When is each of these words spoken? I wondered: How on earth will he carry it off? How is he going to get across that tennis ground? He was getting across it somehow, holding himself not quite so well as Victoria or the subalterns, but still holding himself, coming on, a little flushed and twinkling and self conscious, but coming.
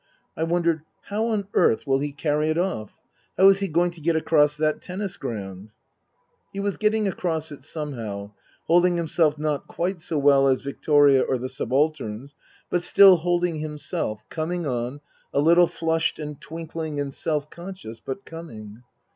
I 0.35 0.41
wondered: 0.41 0.81
How 1.09 1.27
on 1.27 1.47
earth 1.53 1.85
will 1.85 1.99
he 1.99 2.11
carry 2.11 2.49
it 2.49 2.57
off? 2.57 2.93
How 3.37 3.49
is 3.49 3.59
he 3.59 3.67
going 3.67 3.91
to 3.91 4.01
get 4.01 4.15
across 4.15 4.57
that 4.57 4.81
tennis 4.81 5.15
ground? 5.15 5.69
He 6.51 6.59
was 6.59 6.77
getting 6.77 7.07
across 7.07 7.51
it 7.51 7.61
somehow, 7.63 8.31
holding 8.65 8.97
himself 8.97 9.37
not 9.37 9.67
quite 9.67 10.01
so 10.01 10.17
well 10.17 10.47
as 10.47 10.61
Victoria 10.63 11.21
or 11.21 11.37
the 11.37 11.49
subalterns, 11.49 12.33
but 12.71 12.81
still 12.81 13.17
holding 13.17 13.59
himself, 13.59 14.23
coming 14.31 14.65
on, 14.65 15.01
a 15.35 15.39
little 15.39 15.67
flushed 15.67 16.17
and 16.17 16.41
twinkling 16.41 16.99
and 16.99 17.13
self 17.13 17.51
conscious, 17.51 17.99
but 17.99 18.25
coming. 18.25 18.81